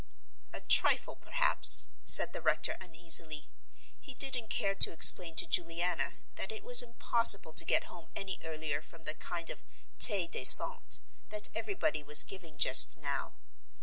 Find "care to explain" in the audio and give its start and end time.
4.49-5.35